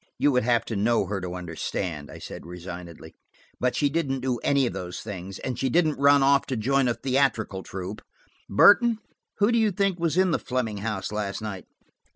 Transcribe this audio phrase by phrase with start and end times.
[0.17, 3.13] "You would have to know her to understand," I said resignedly.
[3.59, 6.87] "But she didn't do any of those things, and she didn't run off to join
[6.87, 8.01] a theatrical troupe.
[8.49, 8.97] Burton,
[9.37, 11.65] who do you think was in the Fleming house last night?"